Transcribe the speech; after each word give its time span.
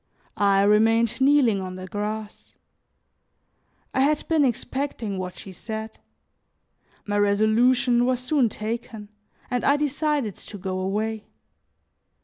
I 0.37 0.63
remained 0.63 1.21
kneeling 1.21 1.61
on 1.61 1.75
the 1.75 1.85
grass. 1.85 2.55
I 3.93 3.99
had 3.99 4.27
been 4.27 4.43
expecting 4.43 5.19
what 5.19 5.37
she 5.37 5.51
said; 5.51 5.99
my 7.05 7.19
resolution 7.19 8.05
was 8.07 8.19
soon 8.19 8.49
taken, 8.49 9.09
and 9.51 9.63
I 9.63 9.77
decided 9.77 10.33
to 10.33 10.57
go 10.57 10.79
away. 10.79 11.27